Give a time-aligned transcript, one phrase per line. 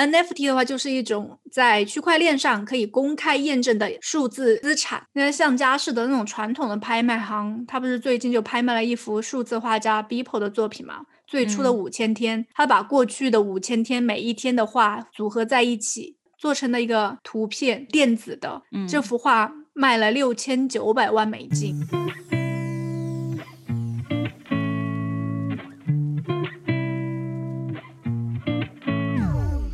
[0.00, 5.02] NFT 的话，就是一种在区块链上可以公开验证的数字资产。
[5.12, 11.02] 那像佳士得那种传统的拍卖行，它不是最近就拍卖了一幅数字画家 Beeple 的作品吗？
[11.26, 18.62] 最初的五千天，他把过去的五千天每一天的画组合在一起，做成了一个图片，电子的。
[18.88, 21.86] 这幅画卖了六千九百万美金。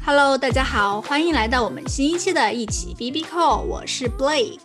[0.09, 4.61] Hello，大家好，欢迎来到我们新一期的一起 B B Call，我是 Blake，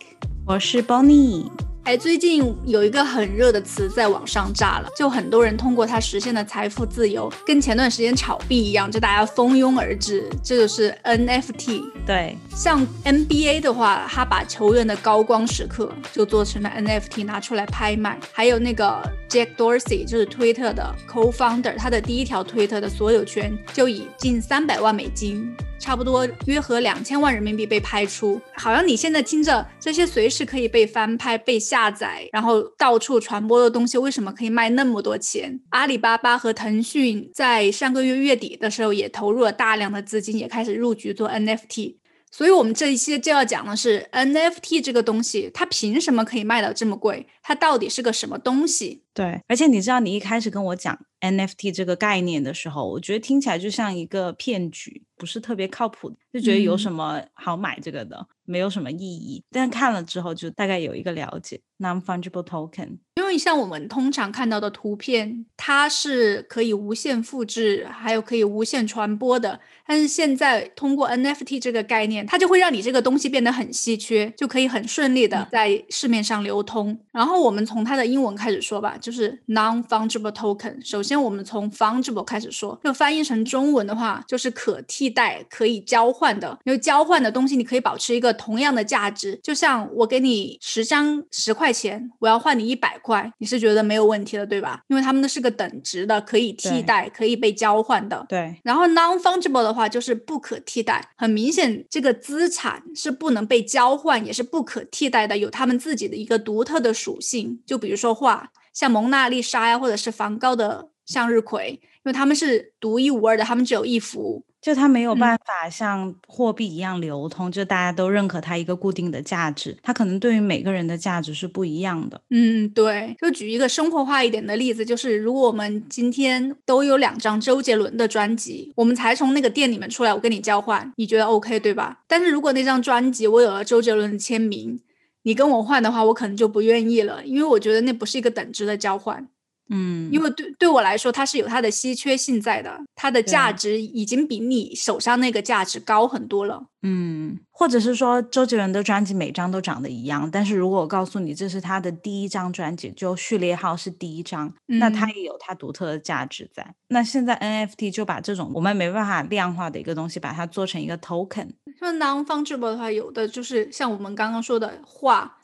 [0.46, 1.50] 我是 Bonnie。
[1.84, 10.30] 哎，最近有一个很热的词在网上炸了，就很多人通过它实现了财富自由，跟前段时间炒币一样，就大家蜂拥而至。
[10.44, 11.82] 这就是 NFT。
[12.06, 18.16] 对，像 NBA 的话，他把球员的高光时刻就做成了 NFT，拿出来拍卖。
[18.30, 25.52] 还有那个 Jack Dorsey，就是推特的 co-founder，他的第一条推特的所有权就以近三百万美金。
[25.82, 35.58] 差不多约合两千万人民币被拍出，好像你现在听着这些随时可以被翻拍、被下载，然后到处传播的东西，为什么可以卖那么多钱？
[35.70, 41.96] 阿里巴巴和腾讯在上个月月底的时候也投入了大量的资金，也开始入局做 NFT。
[42.34, 47.26] 所以，我们这一期就要讲的是 NFT 这个东西，它凭什么可以卖到这么贵？
[47.42, 49.04] 它到底是个什么东西？
[49.12, 59.42] 对，而且你知道，你一开始跟我讲 NFT 这个概念的时候，我觉得听起来就像一个骗局，不是特别靠谱，就觉得有什么好买这个的，没有什么意义。
[59.50, 61.58] 但看了之后，就大概有一个了解。
[61.78, 69.58] Non-fungible token，因为像我们通常看到的图片，它是可以无限复制，还有可以无限传播的。
[69.84, 76.96] 但是现在通过 NFT 这个概念，它就会让你这个东西变得很稀缺，就可以很顺利的在市面上流通。
[77.10, 80.88] 然后我们从它的英文开始说吧，就是 non-fungible token。
[80.88, 86.56] 首先我们从 fungible 开始说，就翻译成中文的话，就是可替代、可以交换的。
[86.64, 89.38] 因为交换的东西，你可以保持一个同样的价值。
[89.42, 94.80] 就像我给你十张十块钱，我要换你一百块，你是觉得没有问题的，对吧？
[94.88, 98.24] 因为他们的是个等值的，可以替代、可以被交换的。
[98.28, 98.56] 对。
[98.62, 99.72] 然后 non-fungible 的。
[99.72, 107.58] 话就是不可替代，很明显，这个资产是不能被交换，也是不可替代的，有他们自己的一个独特的属性。
[107.64, 114.44] 就比如说画，像蒙娜丽莎呀，或者是梵高的向日葵，因为他们是独一无二的，他们只有一幅。
[114.60, 122.20] 就它没有办法像货币一样流通，就大家都认可它一个固定的价值，它可能对于每个人的价值是不一样的。
[122.30, 123.16] 嗯，对。
[123.20, 131.98] 就举一个生活化一点的例子，就是如果我们今天都有两张周杰伦的专辑，我们才从那个店里面出来，我跟你交换，你觉得 OK 对吧？
[132.06, 134.78] 但是如果那张专辑我有了周杰伦的签名，
[135.24, 139.26] 你跟我换的话，我可能就不愿意了，因为我觉得那不是一个等值的交换。
[139.70, 146.64] 嗯，因为对对我来说，它是有它的稀缺性在的，它的价值已经比你手上那个价值高很多了。
[146.82, 156.74] 嗯，或者是说周杰伦的专辑每张都长得一样，但是如果我告诉你这是他的第一张专辑，就序列号是第一张，那它也有它独特的价值在。
[156.88, 161.48] 那现在 NFT 就把这种我们没办法量化的一个东西，把它做成一个 token。
[161.80, 165.38] 那 non-fungible 的话，有的就是像我们刚刚说的画。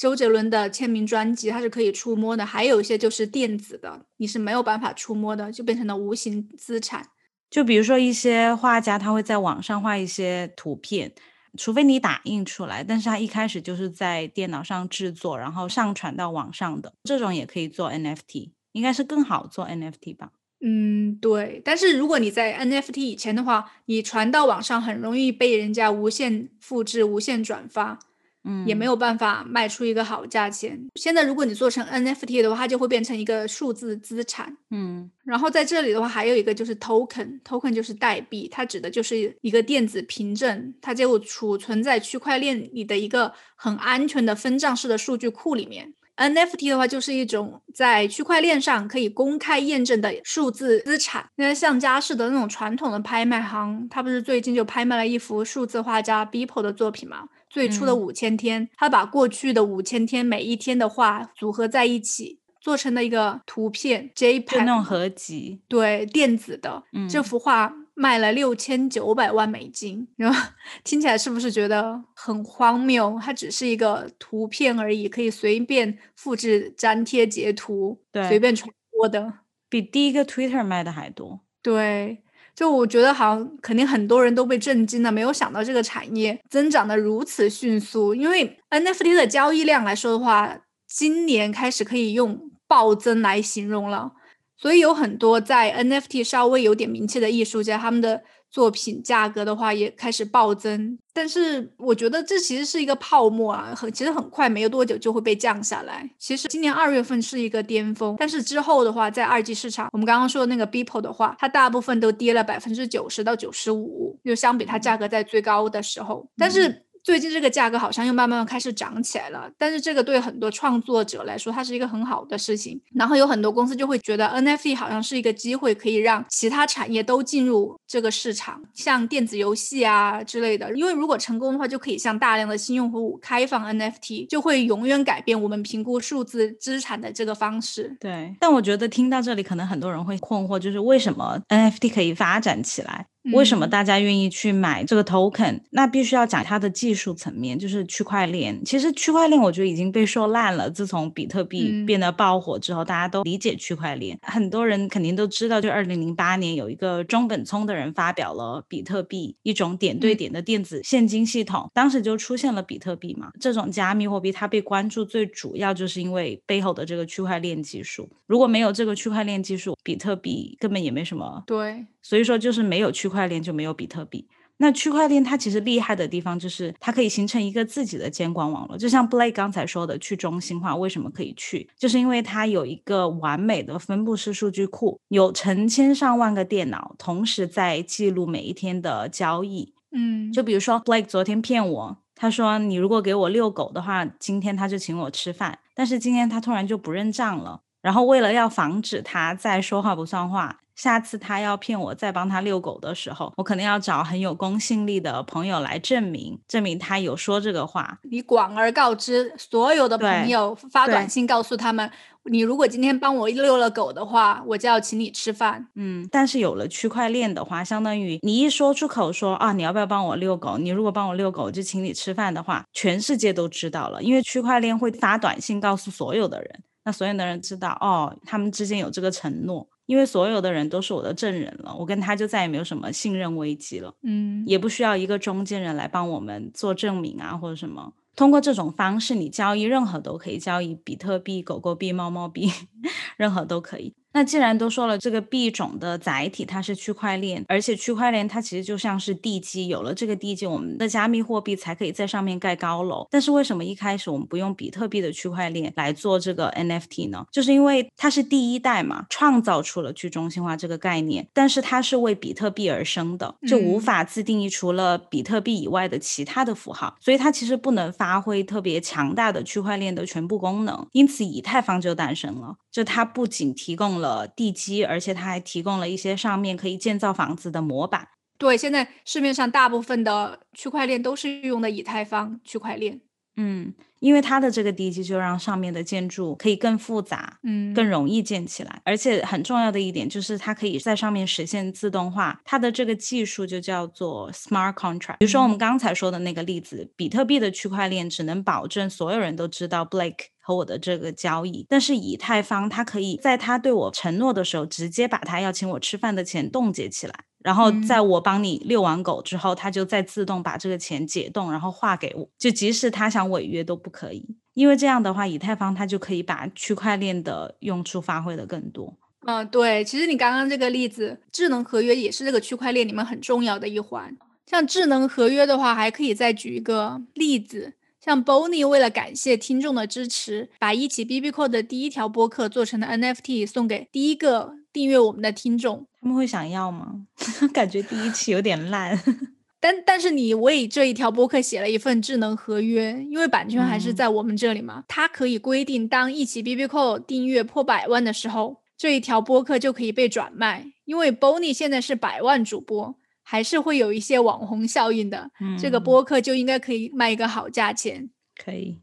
[0.00, 7.06] 周杰伦的签名专辑，它是可以触摸的；还有一些就是电子的，你是没有办法触摸的，就变成了无形资产。
[7.50, 11.12] 就比如说一些画家，他会在网上画一些图片，
[11.58, 20.30] 除非你打印出来，但是他一开始就是在电脑上制作，然后上传到网上的，这种也可以做 NFT，应该是更好做 NFT 吧？
[20.62, 21.60] 嗯，对。
[21.62, 27.98] 但是如果你在 NFT 以前的话，你传到网上很容易被人家无限复制、无限转发。
[28.44, 30.80] 嗯，也没有办法卖出一个好价钱。
[30.94, 34.56] 现在如果你做成 NFT 的话，它就会变成一个数字资产。
[34.70, 45.92] 嗯，然后在这里的话，还有一个就是 token，token 就是代币，它指的就是一个电子凭证，它就储存在区块链里的一个很安全的分账式的数据库里面。
[46.16, 51.24] NFT 的话，就是一种在区块链上可以公开验证的数字资产。
[51.36, 57.24] 那像佳士得那种传统的拍卖行，它不是最近就拍卖了一幅数字画家 Beeple 的作品吗？
[57.50, 66.84] 最初的五千天，他把过去的五千天每一天的画组合在一起，做成了一个图片 JPEG 那种合集，对，电子的。
[67.10, 70.50] 这幅画卖了六千九百万美金，然后
[70.84, 73.18] 听起来是不是觉得很荒谬？
[73.20, 81.40] 它只是一个图片而已，可以随便复制、粘贴、截图，对，随便传播的，比第一个 Twitter 卖的还多。
[81.60, 82.22] 对。
[82.60, 88.14] 就我觉得好像肯定很多人都被震惊了，没有想到这个产业增长的如此迅速。
[88.14, 94.12] 因为 NFT 的交易量来说的话，今年开始可以用暴增来形容了。
[94.58, 100.98] 所以有很多在 NFT 稍微有点名气的艺术家，他们的作品价格的话也开始暴增。
[101.12, 106.08] 但是我觉得这其实是一个泡沫啊，很其实很快没有多久就会被降下来。
[106.18, 116.86] 其实今年二月份是一个巅峰，但是之后的话，在二级市场，我们刚刚说的那个 Beeple 的话，它大部分都跌了百分之九十到九十五，就相比它价格在最高的时候，但是。
[117.02, 122.80] 最近这个价格好像又慢慢开始涨起来了，但是这个对很多创作者来说，它是一个很好的事情。
[122.94, 130.72] 然后有很多公司就会觉得 NFT 好像是一个机会，可以让其他产业都进入这个市场，像电子游戏啊之类的。
[130.74, 137.96] 因为如果成功的话，就可以向大量的新用户开放 NFT，就会永远改变我们评估数字资产的这个方式。
[138.00, 143.06] 对，但我觉得听到这里，可能很多人会困惑，就是为什么 NFT 可以发展起来？
[143.32, 145.60] 为什么大家愿意去买这个 token？
[145.70, 148.64] 那必须要讲它的技术层面，就是区块链。
[148.64, 150.70] 其实区块链我觉得已经被说烂了。
[150.70, 154.18] 自从比特币变得爆火之后，大家都理解区块链。
[154.22, 163.30] 很多人肯定都知道，就二零零八年有一个中本聪的人发表了比特币，一种点对点的电子现金系统，当时就出现了比特币嘛。
[163.38, 168.08] 这种加密货币它被关注最主要就是因为背后的这个区块链技术。
[168.26, 171.42] 如果没有这个区块链技术，比特币根本也没什么。
[171.46, 171.84] 对。
[172.02, 174.28] 所以说，就是没有区块链就没有比特币。
[174.62, 178.76] 那区块链它其实厉害的地方就是它可以形成一个自己的监管网络。
[178.76, 189.72] 就像 Blake 刚才说的，去中心化为什么可以去，就是因为它有一个完美的分布式数据库，有成千上万个电脑同时在记录每一天的交易。
[189.92, 195.58] 嗯，就比如说 Blake 昨天骗我，他说你如果给我遛狗的话，今天他就请我吃饭。
[195.74, 197.62] 但是今天他突然就不认账了。
[197.80, 200.58] 然后为了要防止他再说话不算话。
[200.76, 207.98] 下次他要骗我再帮他遛狗的时候，我可能要找很有公信力的朋友来证明，证明他有说这个话。
[208.04, 211.90] 你广而告之，所有的朋友发短信告诉他们，
[212.30, 215.68] 你如果今天帮我遛了狗的话，我就要请你吃饭。
[215.74, 220.56] 嗯，但是有了区块链的话，相当于你一说出口说啊，你要不要帮我遛狗？
[220.56, 229.68] 你如果帮我遛狗，就请你吃饭的话，全世界都知道了，因为区块链会发短信告诉所有的人，那所有的人知道哦，他们之间有这个承诺。
[229.86, 233.92] 因为所有的人都是我的证人了，我跟他就再也没有什么信任危机了。
[234.04, 237.92] 嗯，也不需要一个中间人来帮我们做证明啊，或者什么。
[238.14, 242.50] 通过这种方式，你交易任何都可以，交易比特币、狗狗币、猫猫币，
[243.16, 243.94] 任何都可以。
[244.12, 253.06] 那既然都说了，这个币种的载体它是区块链，而且区块链它其实就像是地基，有了这个地基，我们的加密货币才可以在上面盖高楼。
[253.10, 257.24] 但是为什么一开始我们不用比特币的区块链来做这个 NFT 呢？
[257.30, 270.86] 就是因为它是第一代嘛，创造出了去中心化这个概念，但是它是为比特币而生的，就无法自定义除了比特币以外的其他的符号，所以它其实不能发挥特别强大的区块链的全部功能。
[270.92, 278.08] 因此，以太坊就诞生了，就它不仅提供了地基，而且它还提供了一些上面可以建造房子的模板。
[278.38, 283.00] 对，现在市面上大部分的区块链都是用的以太坊区块链。
[283.36, 288.82] 嗯，因为它的这个地基就让上面的建筑可以更复杂，嗯，更容易建起来。
[288.84, 295.18] 而且很重要的一点就是它可以在上面实现自动化，它的这个技术就叫做 smart contract。
[295.18, 300.26] 比如说我们刚才说的那个例子，比特币的区块链只能保证所有人都知道 Blake。
[300.42, 318.94] 和我的这个交易，但是以太坊它可以在他对我承诺的时候，直接把他要请我吃饭的钱冻结起来，然后在我帮你遛完狗之后，他就再自动把这个钱解冻，然后划给我，就即使他想违约都不可以，因为这样的话，以太坊它就可以把区块链的用处发挥的更多。
[319.26, 324.16] 嗯，对，其实你刚刚这个例子，智能合约也是这个区块链里面很重要的一环。
[324.46, 327.74] 像智能合约的话，还可以再举一个例子。
[328.02, 335.86] 像 Bonnie 为了感谢听众的支持，把一起 B B Q 的第一条播客做成了 N F T，送给第一个订阅我们的听众。
[336.00, 337.06] 他们会想要吗？
[337.52, 338.98] 感觉第一期有点烂。
[339.60, 344.84] 但但是你为这一条播客写了一份智能合约，因为版权还是在我们这里嘛。
[344.88, 350.72] 它可以规定，当一期 B B Call 订阅破百万的时候，这一条播客就可以被转卖。
[350.86, 352.96] 因为 Bonnie 现在是百万主播。
[353.22, 358.10] 还是会有一些网红效应的，这个播客就应该可以卖一个好价钱。
[358.34, 358.80] 可以，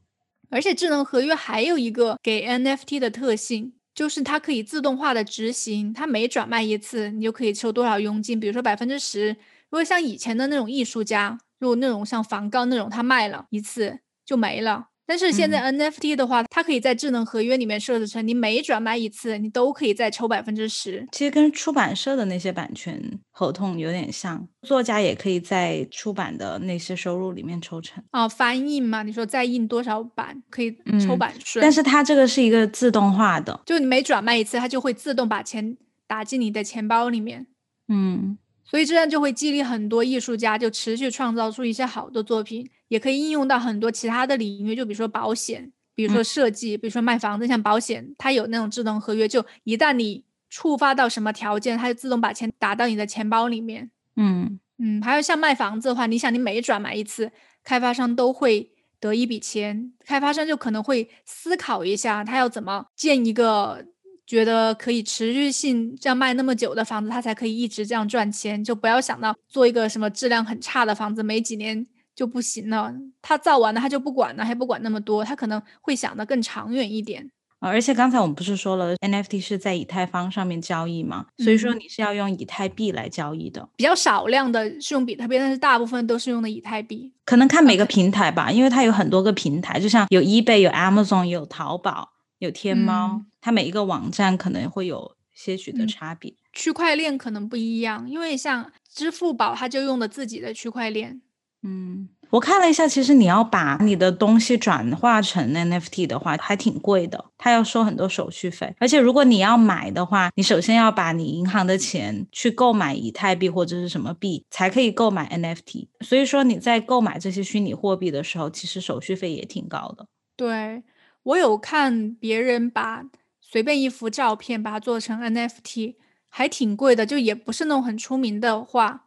[0.50, 9.30] 而且智能合约还有一个给 NFT 的特性，就是它可以自动化的执行，它每转卖一次，你就可以收多少佣金，比如说百分之十。
[9.72, 14.89] 如果像以前的那种艺术家，如果那种像梵高那种，他卖了一次就没了。
[15.08, 21.08] 但是现在 NFT 的话，它可以在智能合约里面设置成，你每转卖一次，你都可以再抽百分之十。
[21.14, 28.04] 其实跟出版社的那些版权合同有点像，作家也可以在出版的那些收入里面抽成。
[28.12, 31.62] 哦，翻印嘛，你说再印多少版可以抽版税？
[31.62, 37.48] 但是它这个是一个自动化的，就你每转卖一次，它就会自动把钱打进你的钱包里面。
[37.88, 38.38] 嗯。
[38.70, 53.90] 所以这样就会激励很多艺术家就持续创造出一些好的作品，也可以应用到很多其他的领域，就比如说保险，比如说设计，比如说卖房子，像保险它有那种智能合约，就一旦你触发到什么条件，它就自动把钱打到你的钱包里面。
[54.18, 57.32] 嗯嗯，还有像卖房子的话，你想你每转买一次，
[57.64, 58.72] 开发商都会。
[59.00, 63.86] 得一笔钱，开发商就可能会思考一下，他要怎么建一个
[64.28, 68.64] 觉得可以持续性这样卖那么久的房子，他才可以一直这样赚钱。
[68.64, 72.94] 就不要想到做一个什么质量很差的房子，没几年就不行了。
[73.22, 77.32] 他造完了，他就不管了，还不管那么多，他可能会想的更长远一点。
[77.60, 81.26] 而且刚才我们不是说了，NFT 是在以太坊上面交易嘛？
[81.40, 87.12] 所以说你是要用以太币来交易的，比较少量的是用比特币，但是大部分都是用的以太币。
[87.26, 92.08] 可能看每个平台吧，因为它有很多个平台，就像有 eBay、有 Amazon、有淘宝、
[92.39, 96.34] 有天猫，它每一个网站可能会有些许的差别。
[96.53, 101.22] 区块链可能不一样，因为像支付宝，它就用的自己的区块链。
[101.63, 102.10] 嗯。
[102.29, 108.75] 我看了一下，其实你要把你的东西转化成 NFT 的话，还挺贵的，它要收很多手续费。
[108.79, 115.88] 而且如果你要买的话，你首先要把你银行的钱去购买以太币或者是什么币，才可以购买 NFT。
[116.01, 120.06] 所以说你在购买这些虚拟货币的时候，其实手续费也挺高的。
[120.36, 120.84] 对
[121.28, 123.04] 我有看别人把
[123.42, 125.96] 随便一幅照片把它做成 NFT，
[126.30, 129.06] 还挺贵的，就也不是那种很出名的画。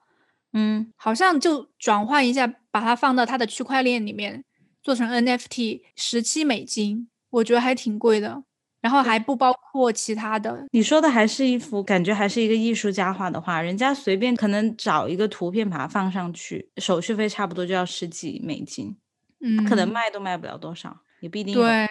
[0.53, 4.45] 嗯，好像就转换一下，把它放到它的区块链里面，
[4.83, 8.43] 做成 NFT，十七美金，我觉得还挺贵的。
[8.83, 10.67] 然后还不包括其他的。
[10.73, 18.97] 你说的还是一幅，感觉还是一个艺术家画的画，人家随便可能找一个图片把它放上去，手续费差不多就要十几美金，
[19.41, 21.55] 嗯，可能卖都卖不了多少，也不一定。
[21.55, 21.89] 对，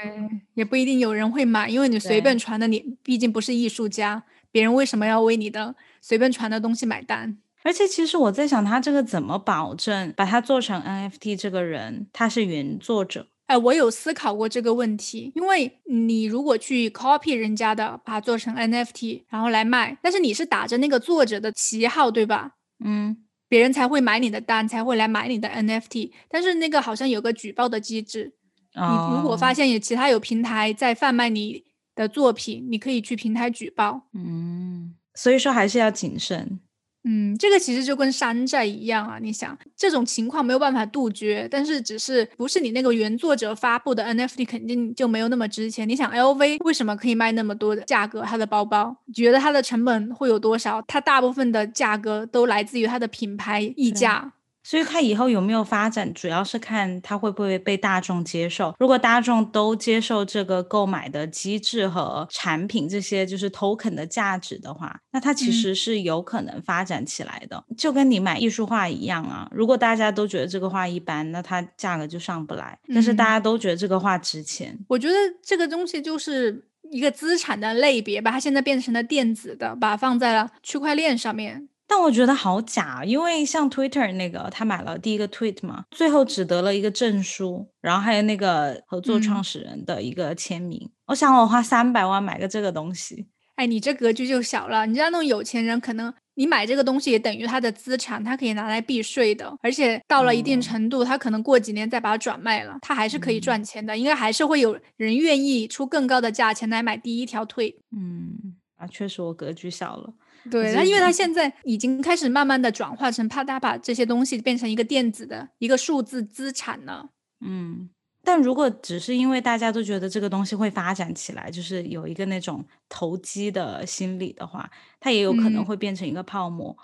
[0.54, 7.38] 也不一定有人会买，因为你随便传的，你毕竟不是艺术家，别人为什么要为你的随便传的东西买单？
[7.64, 11.38] 而且其实我在想，他这个怎么保证把它做成 NFT？
[11.38, 13.28] 这个人他是原作者？
[13.48, 22.52] 哎，我有思考过这个问题，因为你如果去 copy 人家的，把它做成 NFT，然后来卖，但是你是打着那个作者的旗号，对吧？
[22.86, 23.18] 嗯，
[23.48, 26.12] 别人才会买你的单，才会来买你的 NFT。
[26.30, 28.36] 但是那个好像有个举报的机制，
[28.76, 31.64] 你如果发现有其他有平台在贩卖你
[31.96, 34.04] 的作品，你可以去平台举报。
[34.14, 36.60] 嗯，所以说还是要谨慎。
[37.06, 39.18] 嗯，这个其实就跟山寨一样啊！
[39.22, 45.88] 你想，这种情况没有办法杜绝，但是只是不是你那个原作者发布的 NFT 肯定就没有那么值钱。
[45.88, 48.22] 你想，LV 为什么可以卖那么多的价格？
[48.24, 50.82] 它的包包，觉得它的成本会有多少？
[50.84, 54.34] 它大部分的价格都来自于它的品牌溢价。
[54.70, 58.72] 所以它以后有没有发展，主要是看它会不会被大众接受。
[58.78, 67.64] 如果大众都接受这个购买的机制和产品这些就是 token 的价值的话，那它其实是有可能发展起来的。
[67.76, 72.78] 就跟你买艺术画一样啊，如果大家都觉得这个画一般，那它价格就上不来。
[72.94, 81.68] 但是大家都觉得这个画值钱，我觉得这个东西就是一个资产的类别，把它现在变成了电子的，把它放在了区块链上面。
[81.89, 90.88] 但我觉得好假，因为像 Twitter 那个，他买了第一个 tweet 嘛，最后只得了一个证书，然后还有那个合作创始人的一个签名。
[91.08, 94.86] 我想我花三百万买个这个东西，哎，你这格局就小了。
[94.86, 103.98] 你知道那种有钱人，可能你买这个东西也等于他的资产，他可以拿来避税的，而且到了一定程度，他可能过几年再把它转卖了，他还是可以赚钱的。
[103.98, 107.75] 应该还是会有人愿意出更高的价钱来买第一条 tweet。
[107.91, 110.13] 嗯，啊，确实我格局小了。
[110.50, 117.10] 对，他因为他现在已经开始慢慢的转化成，怕他把这些东西变成一个电子的一个数字资产了。
[117.41, 117.89] 嗯，
[118.24, 124.69] 但如果只是因为大家都觉得这个东西会发展起来，就是有一个那种投机的心理的话，
[125.00, 126.77] 它也有可能会变成一个泡沫。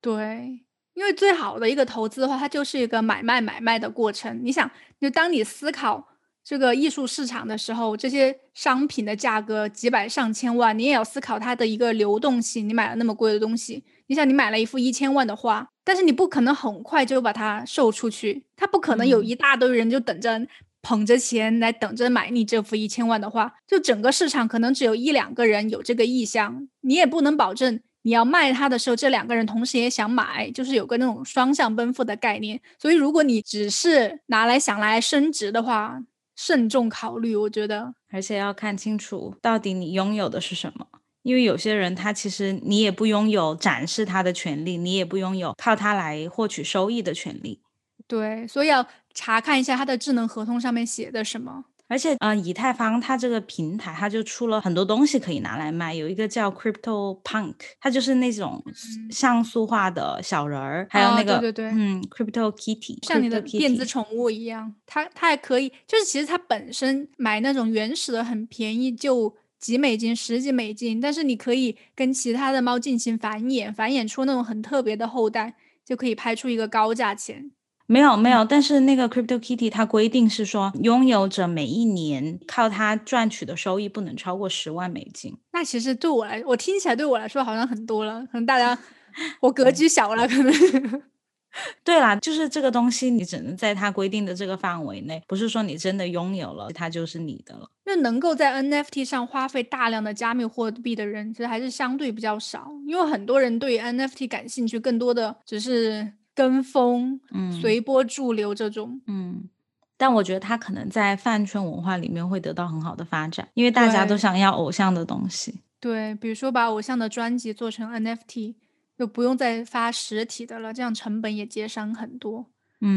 [0.00, 0.60] 对，
[0.94, 4.40] 因为最好的一个投资的话，它就是一个买卖买卖的过程。
[4.42, 4.70] 你想，
[5.00, 6.13] 就当你思考。
[6.44, 12.68] 这个艺术市场的时候，这些商品的价格几百上千万，你也要思考它的一个流动性。
[12.68, 20.46] 你买了那么贵的东西，你想你买了一幅一千万的画，但是你不可能很快就把它售出去，它不可能有一大堆人就等着
[20.82, 23.54] 捧着钱来等着买你这幅一千万的画。
[23.66, 32.60] 就整个市场可能只有一两个人有这个意向，你也不能保证你要卖它的时候，这两个人同时也想买，就是有个那种双向奔赴的概念。
[32.78, 36.02] 所以如果你只是拿来想来升值的话，
[36.36, 40.86] 慎重考虑，我觉得，而且要看清楚到底你拥有的是什么，
[41.22, 47.60] 因为有些人他其实你也不拥有展示他的权利，你也不拥有靠他来获取收益的权利。
[48.06, 51.64] 对，所以要查看一下他的智能合同上面写的什么。
[51.86, 55.94] 而且，呃，以太坊它这个平台，它就出了很多东西可以拿来卖。
[55.94, 58.64] 有一个叫 Crypto Punk，它就是那种
[59.10, 64.74] 像素化的小人儿，还有那个对对对，嗯，Crypto Kitty，像你的电子宠物一样。
[64.86, 77.50] 它它还可以，就是其实它本身买那种原始的很便宜，就几美金、十几美金，但是你可以跟其他的猫进行繁衍，繁衍出那种很特别的后代，就可以拍出一个高价钱。
[77.86, 85.36] 没有没有，但是那个 Crypto Kitty 它规定是说，拥有者每一年靠它赚取的收益不能超过十万美金。
[85.52, 88.78] 那其实对我来，我听起来对我来说好像很多了，可能大家
[89.40, 91.02] 我格局小了，可能。
[91.84, 97.68] 对啦，就是这个东西，你只能在它规定的这个范围内，不是说你真的拥有了它就是你的了。
[97.84, 106.14] 那能够在 NFT 上花费大量的加密货币的人，其实还是相对比较少，因为很多人对 NFT 感兴趣，更多的只是。
[106.34, 109.48] 跟风，嗯，随波逐流这种，嗯，
[109.96, 115.60] 但我觉得他可能在饭圈文化里面会得到很好的发展，因为大家都想要偶像的东西。
[115.80, 118.54] 对，比如说把偶像的专辑做成 NFT，
[118.98, 122.46] 就不用再发实体的了，这样成本也节省很多。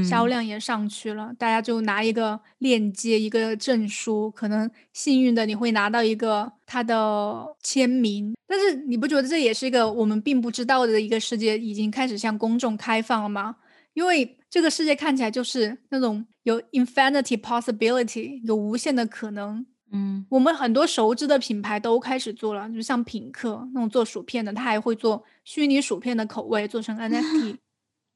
[0.08, 8.36] 销量也上去了，大家就拿一个链接，一个证书，可能幸运的你会拿到一个他的签名。
[8.46, 13.58] 但是你不觉得这也是一个我们并不知道的一个世界，已经开始向公众开放了吗？
[13.94, 19.66] 因为这个世界看起来就是那种有 infinity possibility，有无限的可能。
[19.92, 27.56] 嗯，我们很多熟知的品牌都开始做了，就像品客那种做薯片的，他还会做虚拟薯片的口味，做成 NFT，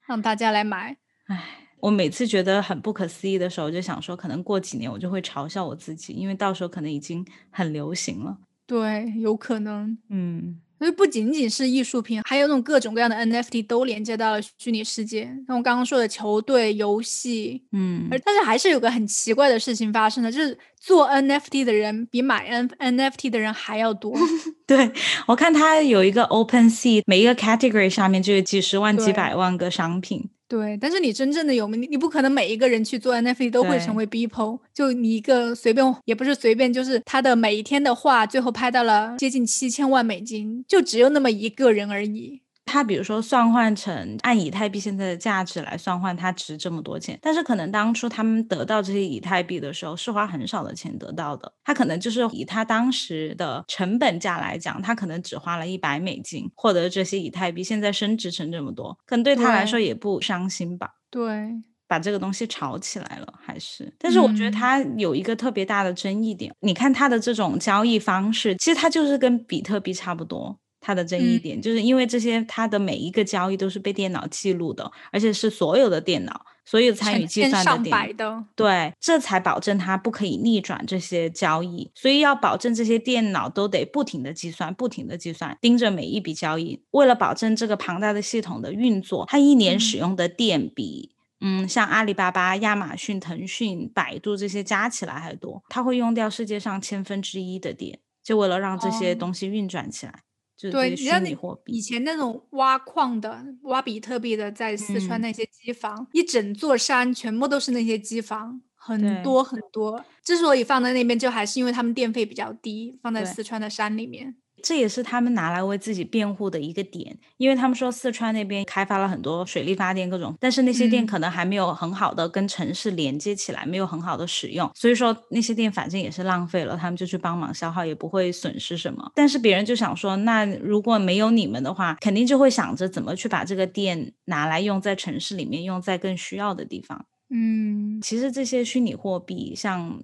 [0.06, 0.98] 让大家来买。
[1.32, 1.58] 唉。
[1.80, 8.38] 我每次觉得很不可思议的时候，就想说，可能过几年我就会嘲笑我自己，因为到时候可能已经很流行了。
[8.68, 9.98] 对，有可能。
[10.12, 15.24] 嗯，所以不仅仅是艺术品，还有那种各种各样的 NFT 都连接到了虚拟世界。
[15.48, 24.14] 像我刚刚说的球队、游戏，嗯，而但是还是有个很奇怪的事情发生了，就是做 NFT 的人比买 N NFT 的人还要多。
[24.68, 24.92] 对
[25.26, 30.30] 我看他有一个 Open Sea，每一个 category 上面就有几十万、几百万个商品。
[30.52, 34.60] 对，但是你真正的有你，你不可能每一个人去做 NFT 都会成为 BPO。
[34.74, 42.42] 就你一个随便，也不是随便，就是他的每一天的画，最后拍到了接近七千万美金，就只有那么一个人而已。
[42.72, 47.20] 它比如说算换成按以太币现在的价值来算换，它值这么多钱。
[47.22, 51.52] 但是可能当初他们得到这些以太币的时候，是花很少的钱得到的。
[51.66, 60.92] 他可能就是以他当时的成本价来讲，他可能只花了一百美金获得这些以太币，现在升值成这么多，可能对他来说也不伤心吧？
[61.10, 61.52] 对，
[61.90, 63.94] 把这个东西炒起来了，还是？
[64.00, 70.58] 但是我觉得它有一个特别大的争议点，你看它的这种交易方式，其实它就是跟比特币差不多。
[70.82, 81.92] 它的争议点就是因为这些，它的每一个交易都是被电脑记录的，而且是所有的电脑，所有参与计算的电脑，对，这才保证它不可以逆转这些交易。
[81.94, 86.82] 所以要保证这些电脑都得不停的计算，不停的计算，盯着每一笔交易。
[86.90, 95.62] 为了保证这个庞大的系统的运作，它一年使用的电比，嗯，像阿里巴巴、亚马逊、腾讯、百度这些加起来还多。
[95.70, 100.24] 它会用掉世界上千分之一的电，就为了让这些东西运转起来。
[100.70, 110.04] 对，你像那以前那种挖矿的、挖比特币的，在四川那些机房，一整座山全部都是那些机房，很多很多。
[110.24, 114.36] 之所以放在那边，就还是因为他们电费比较低，放在四川的山里面。
[114.64, 129.12] 这也是他们拿来为自己辩护的一个点，因为他们说四川那边开发了很多水力发电各种，但是那些电可能还没有很好的跟城市连接起来，没有很好的使用，所以说那些电反正也是浪费了，他们就去帮忙消耗，也不会损失什么。
[129.16, 137.06] 但是别人就想说，那如果没有你们的话，肯定就会想着怎么去把这个电拿来用在城市里面，用在更需要的地方。
[137.30, 140.02] 嗯，其实这些虚拟货币像。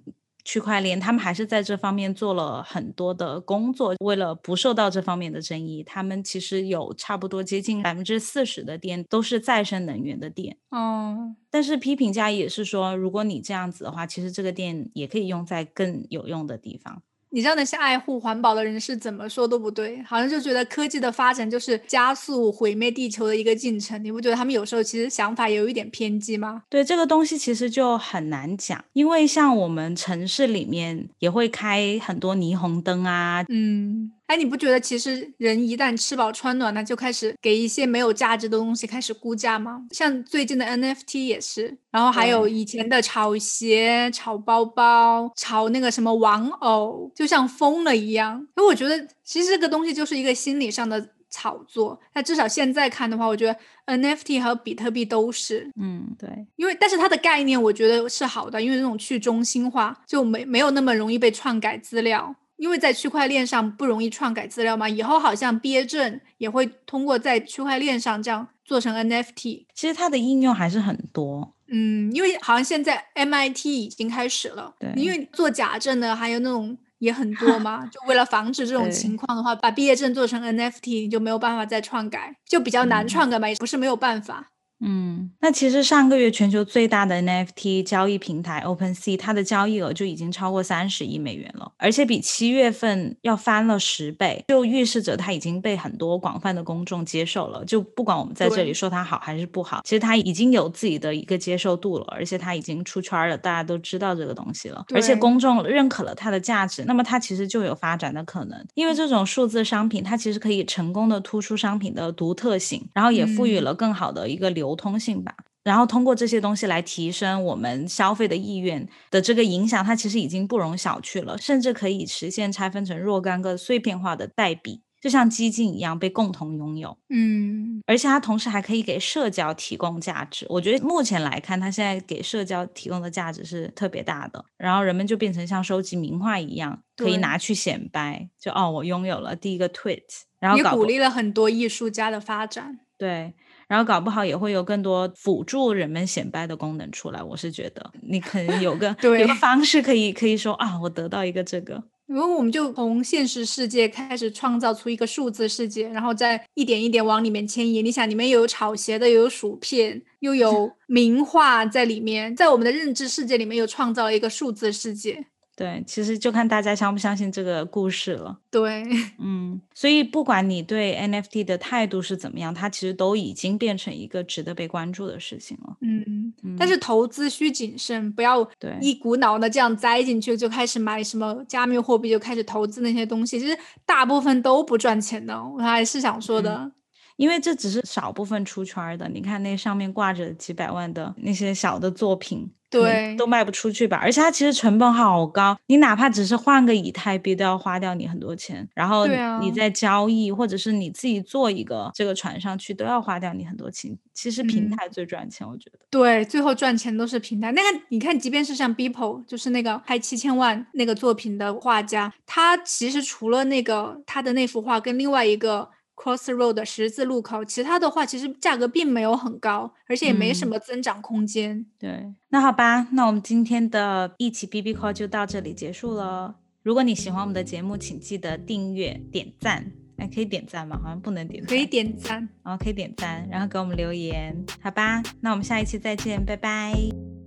[0.48, 3.94] 区块链，他们还是在这方面做了很多的工作。
[4.00, 10.56] 为了不受到这方面的争议，他们其实有差不多接近百分之四十的电都是再生能源的电。
[10.70, 17.02] 哦，但是批评家也是说，如果你这样子的话，其实这个电也可以用在更有用的地方。
[17.30, 24.02] 你知道那些爱护环保的人是怎么说都不对，好像就觉得科技的发展就是加速毁灭地球的一个进程。
[24.02, 26.62] 你不觉得他们有时候其实想法有一点偏激吗？
[26.68, 34.12] 对这个东西其实就很难讲，因为像我们城市里面也会开很多霓虹灯啊，嗯。
[34.28, 39.84] 哎，你不觉得其实人一旦吃饱穿暖那，就开始给一些没有价值的东西开始估价吗？
[39.90, 48.38] 像最近的 NFT 也是，然后还有以前的炒鞋、炒包包、炒那个什么玩偶，就像疯了一样。
[48.56, 51.08] 因为我觉得其实这个东西就是一个心理上的。
[51.30, 52.00] 炒作。
[52.14, 62.34] 那至少现在看的话，我觉得 NFT 和比特币都是，嗯，对，因为但是它的概念我觉得是好的，因为这种去中心化就没没有那么容易被篡改资料。
[62.58, 69.66] 因为在区块链上不容易篡改资料嘛，以后好像毕业证也会通过在区块链上这样做成 NFT。
[69.74, 71.54] 其实它的应用还是很多。
[71.70, 74.74] 嗯，因为好像现在 MIT 已经开始了。
[74.78, 74.92] 对。
[74.96, 84.50] 因为做假证的还有那种也很多嘛，就为了防止这种情况的话，把毕业证做成 NFT，你就没有办法再篡改，就比较难篡改嘛，也不是没有办法。
[84.80, 97.64] 嗯，那其实上个月全球最大的 NFT 交易平台 OpenSea，它的交易额就已经超过三十亿美元了，而且比七月份要翻了十倍，就预示着它已经被很多广泛的公众接受了。
[97.64, 108.64] 就不管我们在这里说它好还是不好，其实它已经有自己的一个接受度了，而且它已经出圈了，大家都知道这个东西了，而且公众认可了它的价值，那么它其实就有发展的可能。
[108.74, 114.67] 因为这种数字商品，它其实可以成功的突出商品的独特性，然后也赋予了更好的一个流。
[114.68, 126.98] 流通性吧，然后通过这些东西来提升我们消费的意愿的这个影响，它其实已经不容小觑了，甚至可以实现拆分成若干个碎片化的代币，就像基金一样被共同拥有。
[127.08, 130.44] 嗯，而且它同时还可以给社交提供价值。
[130.50, 134.44] 我觉得目前来看，它现在给社交提供的价值是特别大的。
[134.58, 140.02] 然后人们就变成像收集名画一样，可以拿去显摆，就哦，我拥有了第一个 tweet，
[140.38, 142.80] 然后也鼓励了很多艺术家的发展。
[142.98, 143.34] 对。
[143.68, 147.22] 然后搞不好也会有更多辅助人们显摆的功能出来。
[147.22, 151.84] 我是觉得你可能有个 有个方式可以可以说啊，我得到一个这个。
[152.06, 157.82] 然后我们就从现实世界开始创造出一个数字世界，然后再一点一点往里面迁移。
[157.82, 165.26] 你想，里面有炒鞋的，又有薯片，又有 名画在里面，在我们的认知世界里面又创造了一个数字世界。
[165.58, 168.38] 对，其实就看大家相不相信这个故事了。
[168.48, 168.84] 对，
[169.18, 175.76] 嗯，所以不管你对 NFT 的态度是怎么样，它其实都已经变成一个值得被关注的事情了。
[175.80, 183.40] 嗯，但是投资需谨慎，不要对一股脑的这样栽进去，就开始买什么加密货币，就开始投资那些东西。
[183.40, 186.70] 其实大部分都不赚钱的，我还是想说的。
[187.16, 192.48] 因为这只是少部分出圈的，你看那上面挂着几百万的那些小的作品。
[192.70, 193.96] 对，都卖不出去吧？
[193.96, 198.68] 而且它其实成本好高，你哪怕只是换个以太币，都要花掉你很多钱。
[198.74, 199.06] 然后
[199.40, 203.96] 你在交易，或者是你自己做一个这个传上去，都要花掉你很多钱。
[204.12, 205.78] 其实平台最赚钱，我觉得。
[205.88, 207.52] 对，最后赚钱都是平台。
[207.52, 215.70] 那个你看，即便是像 Beeple，就是那个拍七千万那个作品的画家，他其实除了那个他的那幅画跟另外一个。
[216.00, 221.66] Crossroad 十字路口，其他的话其实价格并没有很高，而且也没什么增长空间。
[221.76, 226.36] 对，那好吧，那我们今天的一起 B B Call 就到这里结束了。
[226.62, 229.72] 如果你喜欢我们的节目，请记得订阅、点赞。
[229.96, 230.78] 哎，可以点赞吗？
[230.80, 231.44] 好像不能点。
[231.44, 235.02] 可以点赞，然后可以点赞，然后给我们留言，好吧？
[235.20, 237.17] 那我们下一期再见，拜拜。